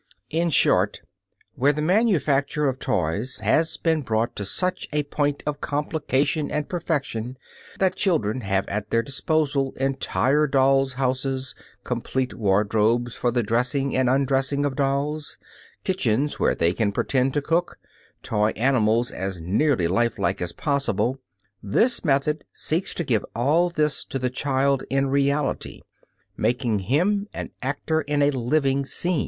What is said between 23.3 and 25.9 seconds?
all this to the child in reality